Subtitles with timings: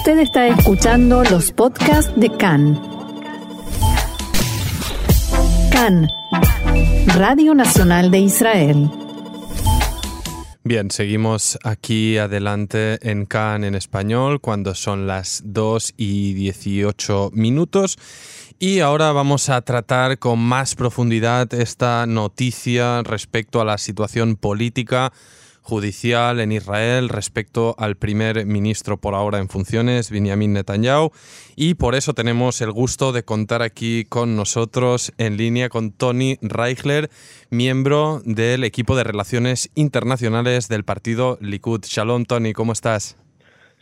[0.00, 2.80] Usted está escuchando los podcasts de CAN.
[5.70, 6.08] CAN,
[7.18, 8.90] Radio Nacional de Israel.
[10.64, 17.98] Bien, seguimos aquí adelante en CAN en español cuando son las 2 y 18 minutos.
[18.58, 25.12] Y ahora vamos a tratar con más profundidad esta noticia respecto a la situación política
[25.70, 31.12] judicial en Israel respecto al primer ministro por ahora en funciones, Benjamin Netanyahu.
[31.54, 36.38] Y por eso tenemos el gusto de contar aquí con nosotros en línea con Tony
[36.42, 37.08] Reichler,
[37.50, 41.84] miembro del equipo de relaciones internacionales del partido Likud.
[41.84, 43.16] Shalom, Tony, ¿cómo estás?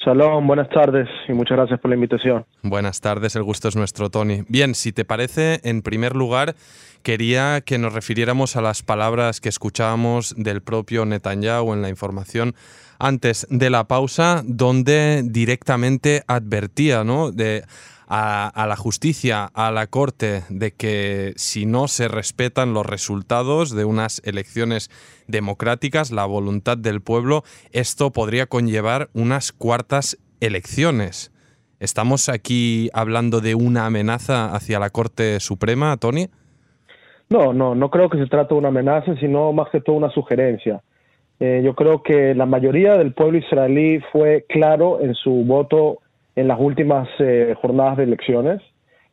[0.05, 2.47] Shalom, buenas tardes y muchas gracias por la invitación.
[2.63, 4.43] Buenas tardes, el gusto es nuestro, Tony.
[4.49, 6.55] Bien, si te parece, en primer lugar,
[7.03, 12.55] quería que nos refiriéramos a las palabras que escuchábamos del propio Netanyahu en la información
[13.01, 17.33] antes de la pausa, donde directamente advertía ¿no?
[17.33, 17.65] de,
[18.09, 23.85] a, la justicia, a la corte, de que si no se respetan los resultados de
[23.85, 24.91] unas elecciones
[25.27, 31.33] democráticas, la voluntad del pueblo, esto podría conllevar unas cuartas elecciones.
[31.81, 36.29] ¿Estamos aquí hablando de una amenaza hacia la Corte Suprema, Tony?
[37.29, 40.11] No, no, no creo que se trate de una amenaza, sino más que todo una
[40.11, 40.81] sugerencia.
[41.41, 45.99] Eh, yo creo que la mayoría del pueblo israelí fue claro en su voto
[46.39, 48.61] en las últimas eh, jornadas de elecciones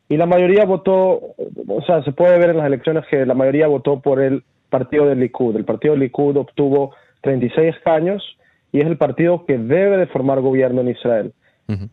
[0.08, 1.22] y la mayoría votó,
[1.68, 5.06] o sea, se puede ver en las elecciones que la mayoría votó por el partido
[5.08, 5.56] del Likud.
[5.56, 8.24] El partido del Likud obtuvo 36 escaños
[8.72, 11.34] y es el partido que debe de formar gobierno en Israel.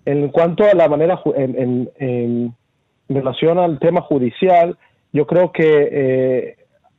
[0.05, 2.55] En cuanto a la manera, en, en
[3.09, 4.77] relación al tema judicial,
[5.13, 6.57] yo creo que eh,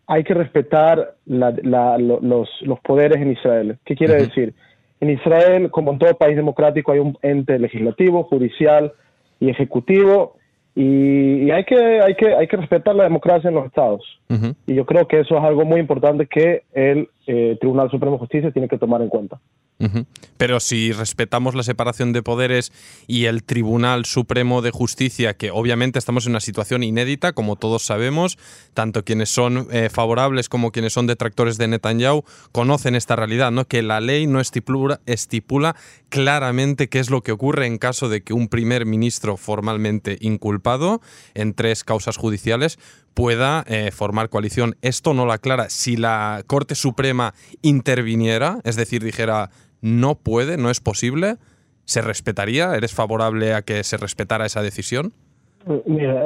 [0.07, 3.77] hay que respetar los, poderes en Israel.
[3.85, 4.53] ¿Qué quiere decir?
[5.03, 8.93] En Israel, como en todo país democrático, hay un ente legislativo, judicial
[9.37, 10.37] y ejecutivo,
[10.75, 14.01] y, hay, que, hay, que, hay que respetar la democracia en los estados.
[14.65, 18.19] Y yo creo que eso es algo muy importante que el eh, Tribunal Supremo de
[18.19, 19.39] Justicia tiene que tomar en cuenta.
[20.37, 22.71] Pero si respetamos la separación de poderes
[23.07, 27.83] y el Tribunal Supremo de Justicia, que obviamente estamos en una situación inédita, como todos
[27.83, 28.37] sabemos,
[28.73, 33.65] tanto quienes son eh, favorables como quienes son detractores de Netanyahu conocen esta realidad, ¿no?
[33.65, 35.75] que la ley no estipula, estipula
[36.09, 41.01] claramente qué es lo que ocurre en caso de que un primer ministro formalmente inculpado
[41.33, 42.79] en tres causas judiciales
[43.13, 44.75] pueda eh, formar coalición.
[44.81, 45.69] Esto no lo aclara.
[45.69, 49.49] Si la Corte Suprema interviniera, es decir, dijera
[49.81, 51.35] no puede, no es posible,
[51.85, 52.73] ¿se respetaría?
[52.75, 55.13] ¿Eres favorable a que se respetara esa decisión?
[55.85, 56.25] Mira,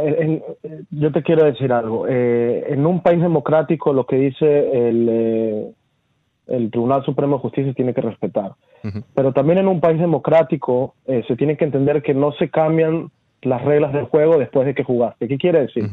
[0.91, 2.07] yo te quiero decir algo.
[2.07, 5.71] Eh, en un país democrático lo que dice el, eh,
[6.47, 8.53] el Tribunal Supremo de Justicia tiene que respetar.
[9.15, 13.09] Pero también en un país democrático eh, se tiene que entender que no se cambian
[13.41, 15.27] las reglas del juego después de que jugaste.
[15.27, 15.89] ¿Qué quiere decir?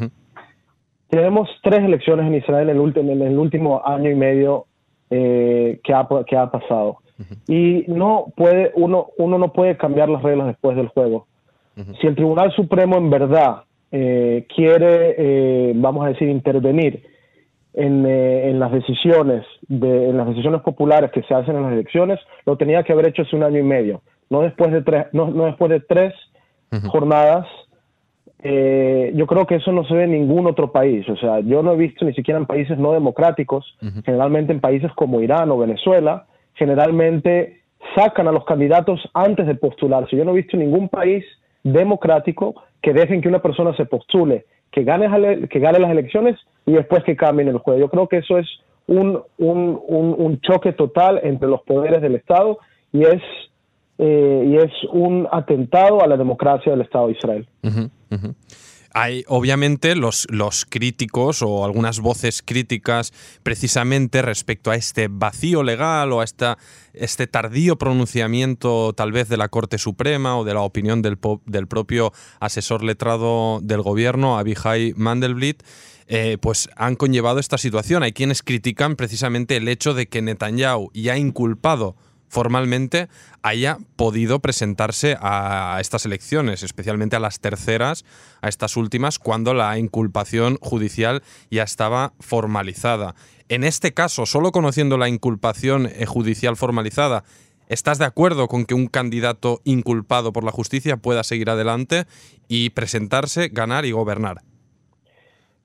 [1.08, 4.66] Tenemos tres elecciones en Israel en el, último, en el último año y medio
[5.08, 6.98] que, ha, que ha pasado.
[7.46, 11.26] Y no puede, uno, uno no puede cambiar las reglas después del juego.
[12.00, 17.02] Si el Tribunal Supremo en verdad eh, quiere, eh, vamos a decir, intervenir
[17.72, 21.72] en, eh, en, las decisiones de, en las decisiones populares que se hacen en las
[21.72, 25.06] elecciones, lo tenía que haber hecho hace un año y medio, no después de tres,
[25.12, 26.14] no, no después de tres
[26.86, 27.46] jornadas.
[28.44, 31.08] Yo creo que eso no se ve en ningún otro país.
[31.08, 34.92] O sea, yo no he visto ni siquiera en países no democráticos, generalmente en países
[34.92, 37.60] como Irán o Venezuela, generalmente
[37.94, 40.16] sacan a los candidatos antes de postularse.
[40.16, 41.24] Yo no he visto ningún país
[41.62, 46.72] democrático que dejen que una persona se postule, que gane, que gane las elecciones y
[46.72, 47.80] después que cambien el juego.
[47.80, 48.46] Yo creo que eso es
[48.86, 52.58] un, un, un, choque total entre los poderes del Estado
[52.92, 53.22] y es,
[53.98, 57.48] eh, y es un atentado a la democracia del Estado de Israel.
[58.96, 63.12] Hay obviamente los, los críticos o algunas voces críticas
[63.42, 66.58] precisamente respecto a este vacío legal o a esta,
[66.92, 71.66] este tardío pronunciamiento tal vez de la Corte Suprema o de la opinión del, del
[71.66, 75.64] propio asesor letrado del gobierno, Abihai Mandelblit.
[76.06, 78.02] Eh, pues han conllevado esta situación.
[78.02, 81.96] Hay quienes critican precisamente el hecho de que Netanyahu ya inculpado
[82.34, 83.06] formalmente
[83.44, 88.04] haya podido presentarse a estas elecciones, especialmente a las terceras,
[88.42, 91.22] a estas últimas, cuando la inculpación judicial
[91.52, 93.14] ya estaba formalizada.
[93.48, 97.22] En este caso, solo conociendo la inculpación eh, judicial formalizada,
[97.68, 102.02] ¿estás de acuerdo con que un candidato inculpado por la justicia pueda seguir adelante
[102.48, 104.38] y presentarse, ganar y gobernar?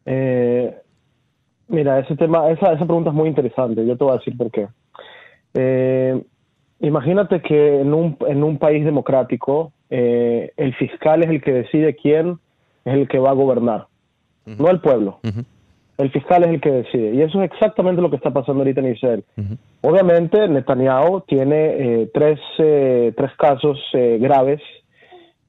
[0.06, 0.78] Eh,
[1.68, 3.84] mira, ese tema, esa, esa pregunta es muy interesante.
[3.88, 4.68] Yo te voy a decir por qué.
[5.56, 6.22] Eh,
[6.82, 11.96] Imagínate que en un, en un país democrático eh, el fiscal es el que decide
[11.96, 12.40] quién
[12.86, 13.88] es el que va a gobernar,
[14.46, 15.20] no el pueblo.
[15.98, 17.14] El fiscal es el que decide.
[17.14, 19.26] Y eso es exactamente lo que está pasando ahorita en Israel.
[19.82, 21.66] Obviamente, Netanyahu tiene
[22.02, 24.62] eh, tres, eh, tres casos graves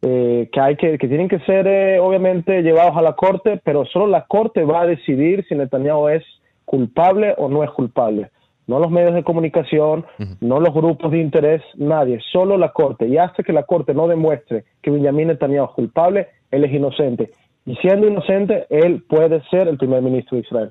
[0.01, 4.25] que, hay que, que tienen que ser, obviamente, llevados a la corte, pero solo la
[4.25, 6.25] corte va a decidir si Netanyahu es
[6.65, 8.31] culpable o no es culpable
[8.71, 10.07] no los medios de comunicación,
[10.41, 13.09] no los grupos de interés, nadie, solo la Corte.
[13.09, 17.33] Y hasta que la Corte no demuestre que Benjamin Netanyahu es culpable, él es inocente.
[17.67, 20.71] Y siendo inocente, él puede ser el primer ministro de Israel.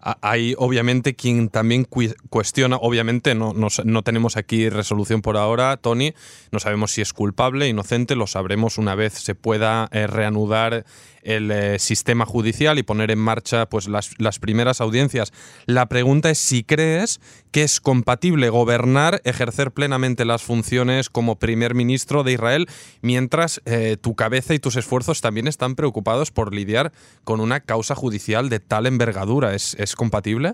[0.00, 1.86] Hay obviamente quien también
[2.30, 6.14] cuestiona, obviamente no, no, tenemos aquí resolución por ahora, Tony,
[6.50, 10.84] no sabemos si es culpable, inocente, lo sabremos una vez se pueda eh, reanudar
[11.22, 15.32] el eh, sistema judicial y poner en marcha pues, las, las, primeras audiencias.
[15.66, 17.20] La pregunta es si crees
[17.50, 22.68] que es compatible gobernar, ejercer plenamente las funciones como primer ministro de Israel,
[23.02, 26.92] mientras eh, tu cabeza y tus esfuerzos también están preocupados por lidiar
[27.24, 29.54] con una causa judicial de tal envergadura.
[29.54, 30.52] ¿Es, compatible?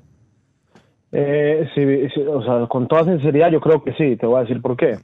[1.13, 4.61] Eh, sí, o sea, con toda sinceridad yo creo que sí, te voy a decir
[4.61, 4.99] por qué.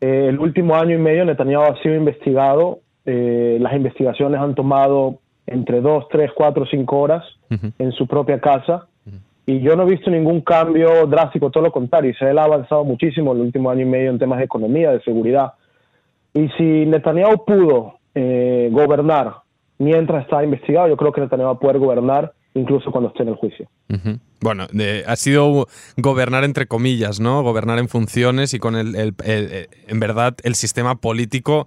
[0.00, 5.80] el último año y medio Netanyahu ha sido investigado eh, las investigaciones han tomado entre
[5.80, 7.22] dos, tres, cuatro, cinco horas
[7.78, 8.86] en su propia casa.
[9.46, 12.10] Y yo no he visto ningún cambio drástico, todo lo contrario.
[12.10, 15.52] Israel ha avanzado muchísimo el último año y medio en temas de economía, de seguridad.
[16.32, 19.34] Y si Netanyahu pudo eh, gobernar
[19.78, 23.28] mientras está investigado, yo creo que Netanyahu va a poder gobernar incluso cuando esté en
[23.30, 23.68] el juicio.
[24.40, 24.66] Bueno,
[25.06, 25.66] ha sido
[25.96, 27.42] gobernar entre comillas, ¿no?
[27.42, 31.66] Gobernar en funciones y con el, en verdad el sistema político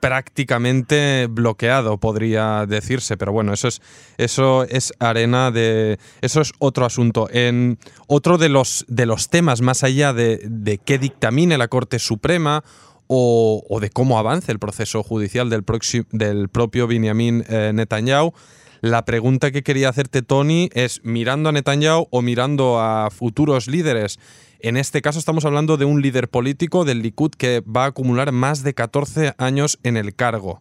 [0.00, 3.82] prácticamente bloqueado, podría decirse, pero bueno, eso es,
[4.16, 5.98] eso es arena de.
[6.20, 7.28] Eso es otro asunto.
[7.30, 11.98] En otro de los, de los temas, más allá de, de qué dictamine la Corte
[11.98, 12.64] Suprema
[13.06, 15.64] o, o, de cómo avance el proceso judicial del,
[16.12, 18.32] del propio Benjamin eh, Netanyahu,
[18.80, 24.18] la pregunta que quería hacerte, Tony, es mirando a Netanyahu o mirando a futuros líderes
[24.60, 28.32] en este caso estamos hablando de un líder político del Likud que va a acumular
[28.32, 30.60] más de 14 años en el cargo.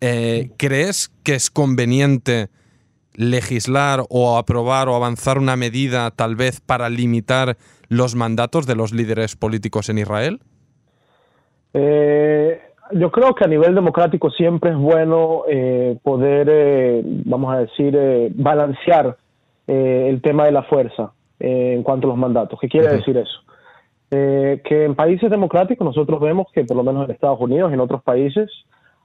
[0.00, 2.48] Eh, ¿Crees que es conveniente
[3.14, 7.56] legislar o aprobar o avanzar una medida tal vez para limitar
[7.88, 10.40] los mandatos de los líderes políticos en Israel?
[11.72, 12.60] Eh,
[12.92, 17.96] yo creo que a nivel democrático siempre es bueno eh, poder, vamos a decir,
[18.34, 19.16] balancear
[19.66, 21.12] el tema de la fuerza.
[21.40, 22.60] Eh, en cuanto a los mandatos.
[22.60, 23.40] ¿Qué quiere decir eso?
[24.10, 27.74] Eh, que en países democráticos nosotros vemos que por lo menos en Estados Unidos y
[27.74, 28.50] en otros países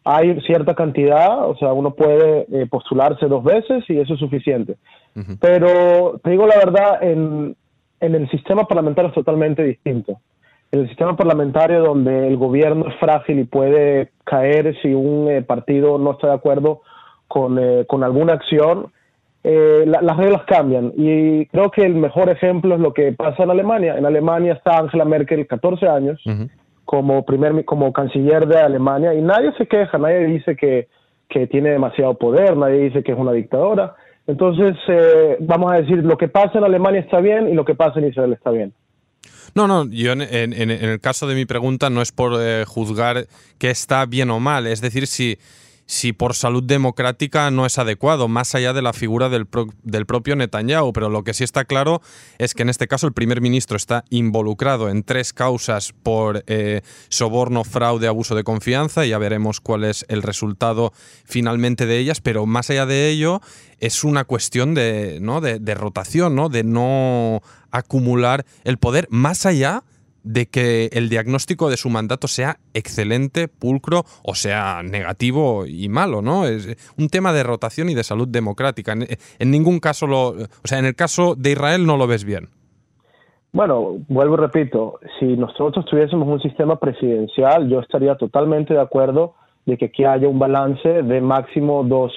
[0.04, 4.76] hay cierta cantidad, o sea, uno puede eh, postularse dos veces y eso es suficiente.
[5.40, 7.56] Pero te digo la verdad, en,
[8.02, 10.20] en el sistema parlamentario es totalmente distinto.
[10.72, 15.98] En el sistema parlamentario donde el gobierno es frágil y puede caer si un partido
[15.98, 16.82] no está de acuerdo
[17.28, 18.92] con, con alguna acción,
[19.48, 20.92] eh, las reglas cambian.
[20.98, 23.96] Y creo que el mejor ejemplo es lo que pasa en Alemania.
[23.96, 26.20] En Alemania está Angela Merkel 14 años
[26.84, 30.88] como, primer, como canciller de Alemania y nadie se queja, nadie dice que,
[31.30, 33.94] que tiene demasiado poder, nadie dice que es una dictadora.
[34.26, 37.76] Entonces, eh, vamos a decir, lo que pasa en Alemania está bien y lo que
[37.76, 38.74] pasa en Israel está bien.
[39.56, 43.26] No, no, yo en, en, el caso de mi pregunta no es por eh, juzgar
[43.58, 45.40] que está bien o mal, es decir, si
[45.86, 50.94] si por salud democrática no es adecuado, más allá de la figura del, propio Netanyahu.
[50.94, 52.02] Pero lo que sí está claro
[52.38, 56.82] es que en este caso el primer ministro está involucrado en tres causas por eh,
[57.10, 59.06] soborno, fraude, abuso de confianza.
[59.06, 60.92] Y ya veremos cuál es el resultado
[61.24, 62.20] finalmente de ellas.
[62.20, 63.42] Pero más allá de ello,
[63.80, 65.42] es una cuestión de, ¿no?
[65.42, 66.50] de, rotación, ¿no?
[66.50, 69.84] de no acumular el poder más allá
[70.52, 76.46] que el diagnóstico de su mandato sea excelente, pulcro o sea negativo y malo, ¿no?
[76.46, 78.94] Es un tema de rotación y de salud democrática.
[79.40, 82.50] En, ningún caso lo, o sea, en el caso de Israel no lo ves bien.
[83.54, 89.36] Bueno, vuelvo y repito, si nosotros tuviésemos un sistema presidencial, yo estaría totalmente de acuerdo
[89.66, 92.12] de que aquí haya un balance de máximo dos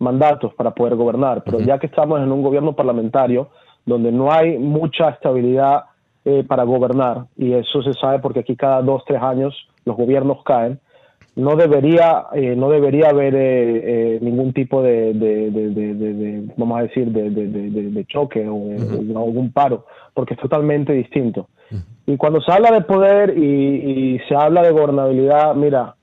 [0.00, 3.50] mandatos para poder gobernar, pero ya que estamos en un gobierno parlamentario
[3.86, 5.84] donde no hay mucha estabilidad
[6.24, 10.42] eh, para gobernar, y eso se sabe porque aquí cada dos, tres años los gobiernos
[10.44, 10.78] caen,
[11.36, 18.46] no debería, eh, no debería haber eh, ningún tipo de, vamos a decir, de, choque
[18.46, 18.70] o,
[19.18, 21.48] algún paro, porque es totalmente distinto.
[22.06, 25.94] Y cuando se habla de poder y, y se habla de gobernabilidad, mira,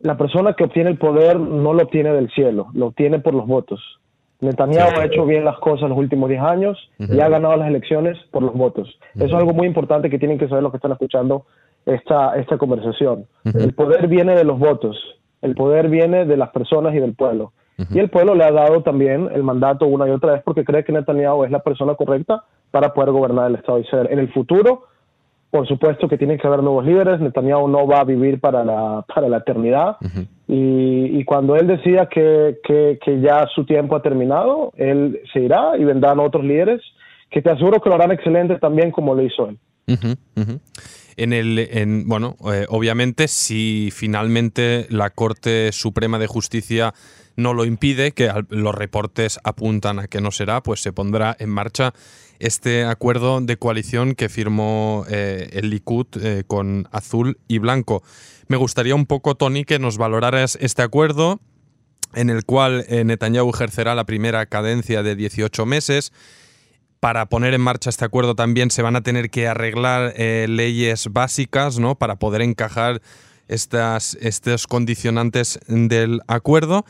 [0.00, 3.46] la persona que obtiene el poder no lo obtiene del cielo, lo obtiene por los
[3.46, 3.99] votos.
[4.40, 7.68] Netanyahu ha hecho bien las cosas en los últimos 10 años y ha ganado las
[7.68, 8.88] elecciones por los votos.
[9.14, 11.44] Eso es algo muy importante que tienen que saber los que están escuchando
[11.86, 13.26] esta, esta conversación.
[13.44, 14.96] El poder viene de los votos,
[15.42, 17.52] el poder viene de las personas y del pueblo.
[17.90, 20.84] Y el pueblo le ha dado también el mandato una y otra vez porque cree
[20.84, 24.08] que Netanyahu es la persona correcta para poder gobernar el Estado de Israel.
[24.10, 24.84] En el futuro,
[25.50, 29.04] por supuesto que tienen que haber nuevos líderes, Netanyahu no va a vivir para la,
[29.12, 29.96] para la eternidad
[30.52, 35.84] y, cuando él decida que, que, ya su tiempo ha terminado, él se irá y
[35.84, 36.80] vendrán otros líderes
[37.30, 39.58] que te aseguro que lo harán excelente también como lo hizo él.
[41.20, 46.94] En el, en, bueno, eh, obviamente si finalmente la Corte Suprema de Justicia
[47.36, 51.50] no lo impide, que los reportes apuntan a que no será, pues se pondrá en
[51.50, 51.92] marcha
[52.38, 58.02] este acuerdo de coalición que firmó eh, el Likud eh, con azul y blanco.
[58.48, 61.38] Me gustaría un poco, Tony, que nos valoraras este acuerdo
[62.14, 66.12] en el cual Netanyahu ejercerá la primera cadencia de 18 meses.
[67.00, 71.78] Para poner en marcha este acuerdo también se van a tener que arreglar leyes básicas
[71.78, 71.94] ¿no?
[71.94, 73.00] para poder encajar
[73.48, 76.84] estas, estos condicionantes del acuerdo.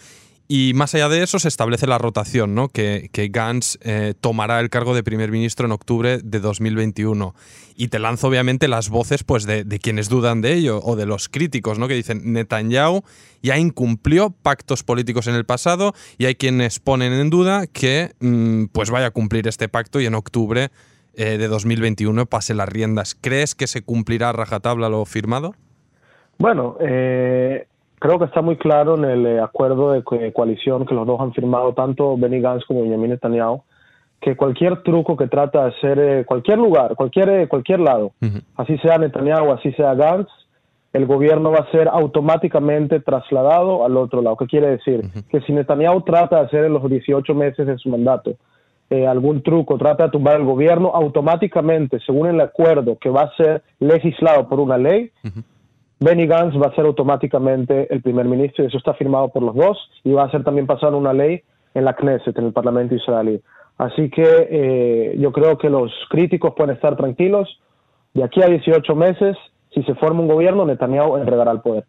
[0.52, 2.66] Y más allá de eso, se establece la rotación, ¿no?
[2.66, 7.36] que, que Gantz eh, tomará el cargo de primer ministro en octubre de 2021.
[7.76, 11.28] Y te lanzo, obviamente, las voces pues, de, quienes dudan de ello o de los
[11.28, 11.86] críticos, ¿no?
[11.86, 13.04] que dicen Netanyahu
[13.44, 18.64] ya incumplió pactos políticos en el pasado y hay quienes ponen en duda que mm,
[18.72, 20.70] pues vaya a cumplir este pacto y en octubre
[21.14, 23.16] eh, de 2021 pase las riendas.
[23.20, 25.54] ¿Crees que se cumplirá rajatabla lo firmado?
[26.38, 27.68] Bueno, eh,
[28.00, 31.32] creo que está muy claro en el eh, acuerdo de coalición que los dos han
[31.32, 33.62] firmado, tanto Benny Gantz como Benjamin Netanyahu,
[34.20, 38.12] que cualquier truco que trata de hacer eh, cualquier lugar, cualquier, eh, cualquier lado,
[38.56, 40.30] así sea Netanyahu, así sea Gantz,
[40.94, 44.36] el gobierno va a ser automáticamente trasladado al otro lado.
[44.36, 45.02] ¿Qué quiere decir?
[45.28, 48.34] Que si Netanyahu trata de hacer en los 18 meses de su mandato
[49.08, 53.62] algún truco, trata de tumbar el gobierno, automáticamente, según el acuerdo que va a ser
[53.78, 55.12] legislado por una ley,
[56.02, 59.54] Benny Gantz va a ser automáticamente el primer ministro y eso está firmado por los
[59.54, 61.42] dos y va a ser también pasar una ley
[61.74, 63.40] en la Knesset, en el Parlamento israelí.
[63.76, 67.48] Así que eh, yo creo que los críticos pueden estar tranquilos.
[68.14, 69.36] De aquí a 18 meses,
[69.74, 71.84] si se forma un gobierno, Netanyahu entregará el poder.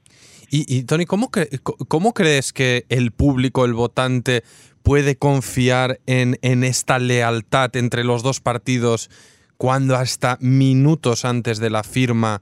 [0.53, 1.29] Y, Tony, ¿cómo,
[1.87, 4.43] ¿cómo crees que el público, el votante,
[4.83, 9.09] puede confiar en esta lealtad entre los dos partidos
[9.55, 12.41] cuando hasta minutos antes de la firma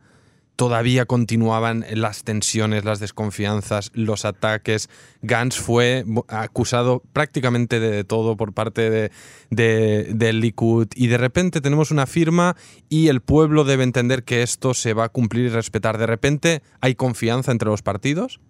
[0.60, 4.89] todavía continuaban las tensiones, las desconfianzas, los ataques.
[5.22, 9.10] Gantz fue acusado prácticamente de todo por parte
[9.50, 12.56] de, del Likud y de repente tenemos una firma
[12.89, 15.98] y el pueblo debe entender que esto se va a cumplir y respetar.
[15.98, 18.42] De repente hay confianza entre los partidos.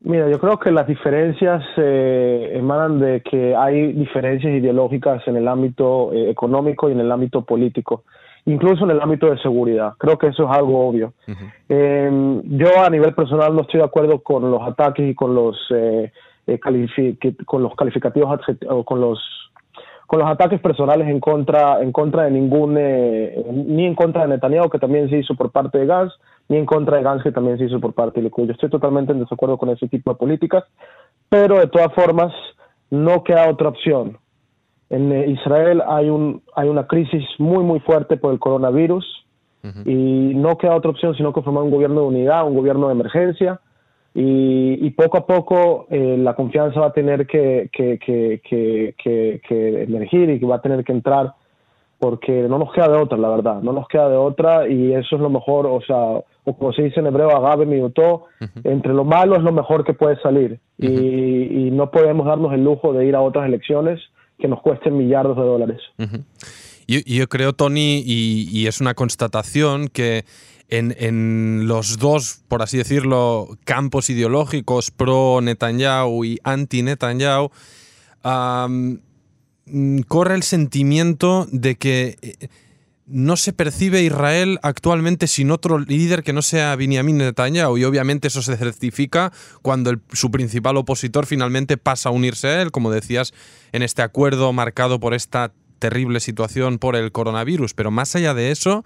[0.00, 5.48] Mira, yo creo que las diferencias eh, emanan de que hay diferencias ideológicas en el
[5.48, 8.04] ámbito eh, económico y en el ámbito político
[8.46, 9.94] incluso en el ámbito de seguridad.
[9.98, 11.12] Creo que eso es algo obvio.
[11.68, 15.56] Eh, yo a nivel personal no estoy de acuerdo con los ataques y con los
[15.70, 16.12] eh,
[16.46, 16.60] eh
[17.44, 18.40] con los calificativos
[18.84, 19.20] con los
[20.06, 24.28] con los ataques personales en contra en contra de ningún eh, ni en contra de
[24.28, 26.14] Netanyahu que también se hizo por parte de Gantz
[26.48, 28.46] ni en contra de Gantz que también se hizo por parte de Likud.
[28.46, 30.62] Yo estoy totalmente en desacuerdo con ese tipo de políticas,
[31.28, 32.32] pero de todas formas
[32.90, 34.18] no queda otra opción
[34.90, 39.04] en eh, Israel hay, un, hay una crisis muy, muy fuerte por el coronavirus
[39.84, 42.92] y no queda otra opción sino que formar un gobierno de unidad, un gobierno de
[42.92, 43.60] emergencia
[44.14, 50.30] y, poco a poco eh, la confianza va a tener que, que, que, que, emergir
[50.30, 51.34] y que va a tener que entrar
[51.98, 55.16] porque no nos queda de otra, la verdad, no nos queda de otra y eso
[55.16, 58.26] es lo mejor, o sea, o como se dice en hebreo, agabe minutó,
[58.62, 62.62] entre lo malo es lo mejor que puede salir y, y no podemos darnos el
[62.62, 64.00] lujo de ir a otras elecciones
[64.38, 65.80] que nos cuesten millardos de dólares.
[66.86, 70.24] yo, creo, Tony, y, es una constatación que
[70.68, 77.50] en, los dos, por así decirlo, campos ideológicos, pro Netanyahu y anti Netanyahu,
[80.08, 82.48] corre el sentimiento de que eh,
[83.06, 88.28] no se percibe Israel actualmente sin otro líder que no sea Benjamin Netanyahu y obviamente
[88.28, 89.32] eso se certifica
[89.62, 93.32] cuando su principal opositor finalmente pasa a unirse a él, como decías,
[93.72, 97.74] en este acuerdo marcado por esta terrible situación por el coronavirus.
[97.74, 98.84] Pero más allá de eso,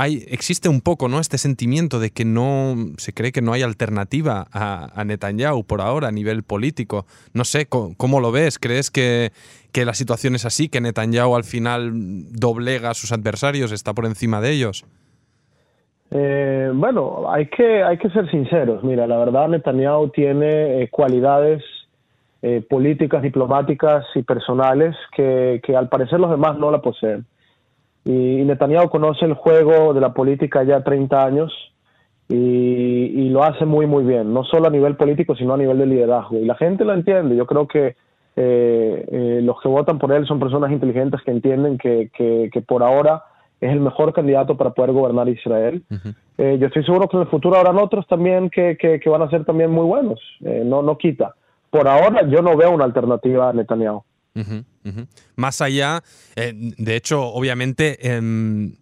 [0.00, 1.20] hay, existe un poco ¿no?
[1.20, 6.08] este sentimiento de que no se cree que no hay alternativa a, Netanyahu por ahora
[6.08, 7.04] a nivel político.
[7.34, 8.58] No sé, ¿cómo, lo ves?
[8.58, 9.30] ¿Crees que,
[9.74, 11.90] la situación es así, que Netanyahu al final
[12.32, 14.86] doblega a sus adversarios, está por encima de ellos?
[16.12, 18.82] Eh, bueno, hay que, hay que ser sinceros.
[18.82, 21.62] Mira, la verdad Netanyahu tiene eh, cualidades
[22.40, 27.26] eh, políticas, diplomáticas y personales que al parecer los demás no la poseen.
[28.04, 28.10] Y,
[28.44, 31.52] Netanyahu conoce el juego de la política ya 30 años
[32.28, 35.86] y, lo hace muy, muy bien, no solo a nivel político, sino a nivel de
[35.86, 36.38] liderazgo.
[36.38, 37.36] Y la gente lo entiende.
[37.36, 37.96] Yo creo que
[38.36, 42.82] eh, eh, los que votan por él son personas inteligentes que entienden que, que, por
[42.82, 43.24] ahora
[43.60, 45.82] es el mejor candidato para poder gobernar Israel.
[46.38, 49.30] Eh, yo estoy seguro que en el futuro habrán otros también que, que, van a
[49.30, 50.20] ser también muy buenos.
[50.40, 51.34] no, no quita.
[51.70, 54.02] Por ahora yo no veo una alternativa a Netanyahu.
[55.36, 56.02] Más allá,
[56.34, 58.76] de hecho, obviamente, em,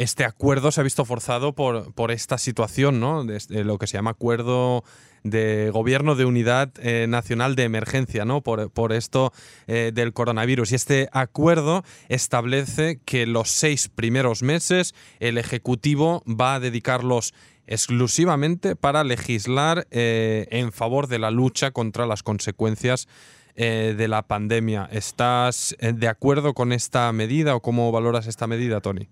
[0.00, 3.22] este acuerdo se ha visto forzado por, esta situación, ¿no?
[3.22, 4.82] De, lo que se llama acuerdo
[5.24, 8.40] de gobierno de unidad eh, nacional de emergencia, ¿no?
[8.40, 9.30] Por, por esto
[9.66, 10.72] eh, del coronavirus.
[10.72, 17.34] Y este acuerdo establece que los seis primeros meses el Ejecutivo va a dedicarlos
[17.70, 23.08] exclusivamente para legislar eh, en favor de la lucha contra las consecuencias
[23.56, 24.88] de la pandemia.
[24.90, 29.08] ¿Estás de acuerdo con esta medida o cómo valoras esta medida, Tony?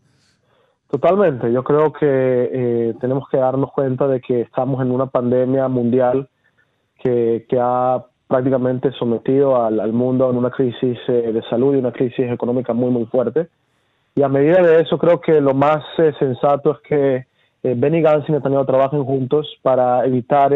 [0.91, 1.53] Totalmente.
[1.53, 6.29] Yo creo que eh, tenemos que darnos cuenta de que estamos en una pandemia mundial
[7.03, 12.31] que, ha prácticamente sometido al, mundo en una crisis eh, de salud y una crisis
[12.31, 13.49] económica muy, muy fuerte.
[14.15, 17.27] Y a medida de eso, creo que lo más eh, sensato es que
[17.63, 20.53] Benny Gantz y Netanyahu trabajen juntos para evitar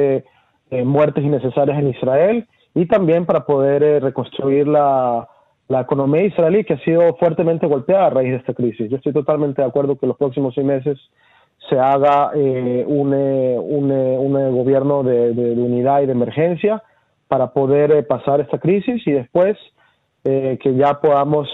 [0.85, 5.29] muertes innecesarias en Israel y también para poder reconstruir la,
[5.69, 8.91] economía israelí que ha sido fuertemente golpeada a raíz de esta crisis.
[8.91, 10.99] Yo estoy totalmente de acuerdo que en los próximos seis meses
[11.71, 16.83] se haga eh, un, eh, eh, gobierno de, unidad y de emergencia
[17.29, 19.57] para poder pasar esta crisis y después
[20.23, 21.49] que ya podamos,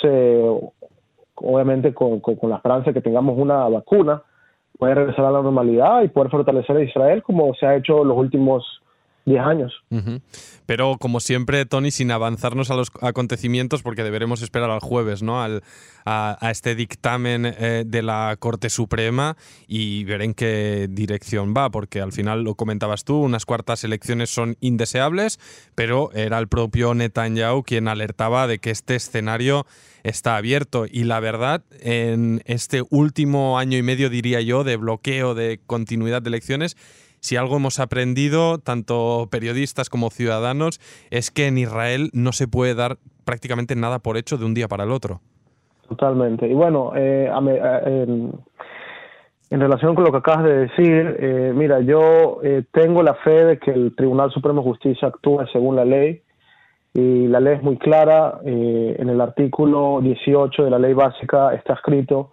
[1.37, 4.23] obviamente con, con, la esperanza de que tengamos una vacuna,
[4.79, 8.17] poder regresar a la normalidad y poder fortalecer a Israel como se ha hecho los
[8.17, 8.81] últimos
[9.29, 9.73] 10 años.
[10.67, 15.43] Pero como siempre, Tony, sin avanzarnos a los acontecimientos, porque deberemos esperar al jueves, ¿no?
[15.43, 15.63] Al,
[16.05, 22.01] a, este dictamen eh, de la Corte Suprema y ver en qué dirección va, porque
[22.01, 25.39] al final lo comentabas tú, unas cuartas elecciones son indeseables,
[25.75, 29.67] pero era el propio Netanyahu quien alertaba de que este escenario
[30.03, 30.87] está abierto.
[30.91, 36.23] Y la verdad, en este último año y medio, diría yo, de bloqueo de continuidad
[36.23, 36.77] de elecciones,
[37.21, 42.75] si algo hemos aprendido, tanto periodistas como ciudadanos, es que en Israel no se puede
[42.75, 45.21] dar prácticamente nada por hecho de un día para el otro.
[45.89, 46.47] Totalmente.
[46.47, 47.31] Y bueno, eh,
[49.51, 53.45] en, relación con lo que acabas de decir, eh, mira, yo eh, tengo la fe
[53.45, 56.23] de que el Tribunal Supremo de Justicia actúa según la ley
[56.93, 58.41] y la ley es muy clara.
[58.45, 62.33] en el artículo 18 de la ley básica está escrito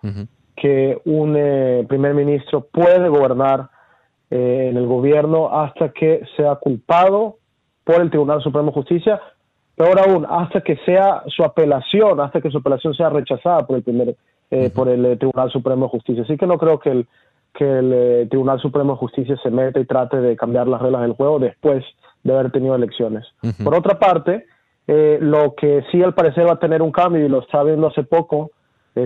[0.55, 1.33] que un
[1.87, 3.69] primer ministro puede gobernar
[4.31, 7.37] eh, en el gobierno hasta que sea culpado
[7.83, 9.21] por el Tribunal Supremo de Justicia,
[9.75, 13.83] peor aún, hasta que sea su apelación, hasta que su apelación sea rechazada por el
[13.83, 14.15] primer,
[14.49, 16.23] eh, por el eh, Tribunal Supremo de Justicia.
[16.23, 17.07] Así que no creo que el,
[17.53, 21.13] que el Tribunal Supremo de Justicia se meta y trate de cambiar las reglas del
[21.13, 21.85] juego después
[22.23, 23.27] de haber tenido elecciones.
[23.63, 24.45] Por otra parte,
[24.87, 28.03] lo que sí al parecer va a tener un cambio, y lo está viendo hace
[28.03, 28.49] poco,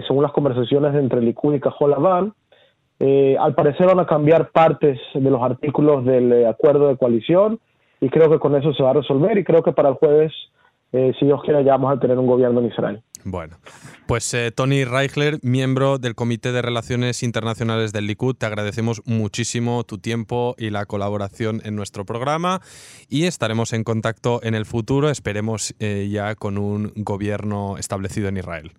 [0.08, 1.94] según las conversaciones entre Likud y Cajol
[3.00, 7.60] eh, al parecer van a cambiar partes de los artículos del eh, acuerdo de coalición
[8.02, 10.34] y creo que con eso se va a resolver y creo que para el jueves,
[10.92, 13.02] eh, si Dios quiere, ya vamos a tener un gobierno en Israel.
[13.24, 13.58] Bueno,
[14.08, 19.98] pues Tony Reichler, miembro del Comité de Relaciones Internacionales del Likud, te agradecemos muchísimo tu
[19.98, 22.62] tiempo y la colaboración en nuestro programa
[23.10, 28.72] y estaremos en contacto en el futuro, esperemos ya con un gobierno establecido en Israel.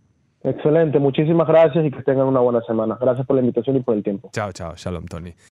[0.43, 2.97] Excelente, muchísimas gracias y que tengan una buena semana.
[3.01, 4.31] Gracias por la invitación y por el tiempo.
[4.33, 5.35] Chao, chao, shalom, Tony.